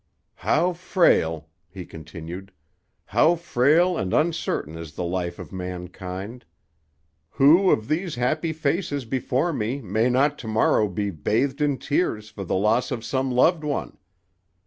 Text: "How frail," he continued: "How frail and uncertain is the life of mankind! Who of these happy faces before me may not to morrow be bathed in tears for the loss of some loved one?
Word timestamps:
"How 0.37 0.73
frail," 0.73 1.47
he 1.69 1.85
continued: 1.85 2.51
"How 3.05 3.35
frail 3.35 3.99
and 3.99 4.15
uncertain 4.15 4.75
is 4.75 4.95
the 4.95 5.03
life 5.03 5.37
of 5.37 5.51
mankind! 5.51 6.43
Who 7.29 7.69
of 7.69 7.87
these 7.87 8.15
happy 8.15 8.51
faces 8.51 9.05
before 9.05 9.53
me 9.53 9.79
may 9.79 10.09
not 10.09 10.39
to 10.39 10.47
morrow 10.47 10.87
be 10.87 11.11
bathed 11.11 11.61
in 11.61 11.77
tears 11.77 12.31
for 12.31 12.43
the 12.43 12.55
loss 12.55 12.89
of 12.89 13.05
some 13.05 13.29
loved 13.29 13.63
one? 13.63 13.99